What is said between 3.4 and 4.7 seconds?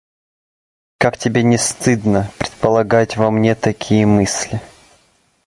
такие мысли!